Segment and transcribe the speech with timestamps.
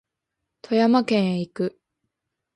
[0.63, 1.79] 富山県へ行く